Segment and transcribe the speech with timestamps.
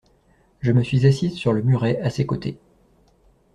[0.61, 2.57] Je me suis assise sur le muret à ses côtés.